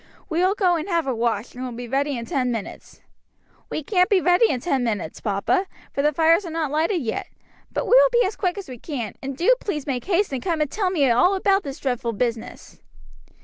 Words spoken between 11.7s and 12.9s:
dreadful business."